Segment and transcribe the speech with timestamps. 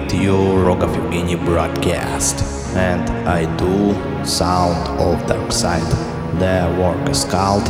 [0.00, 2.36] with your Rogov Evgeny broadcast.
[2.76, 3.94] And I do
[4.24, 5.90] Sound of Dark Side.
[6.38, 7.66] Their work is called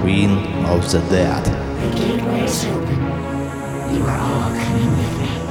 [0.00, 0.30] Queen
[0.66, 1.44] of the Dead.
[1.44, 3.00] The gateway is open.
[3.94, 5.49] You are all coming with me.